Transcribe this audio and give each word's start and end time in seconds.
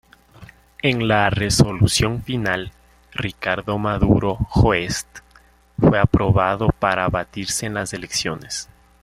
En 0.81 1.07
la 1.07 1.29
resolución 1.29 2.23
final, 2.23 2.71
Ricardo 3.11 3.77
Maduro 3.77 4.33
Joest 4.49 5.19
fue 5.79 5.99
aprobado 5.99 6.69
para 6.69 7.07
batirse 7.07 7.67
en 7.67 7.75
las 7.75 7.93
elecciones. 7.93 8.67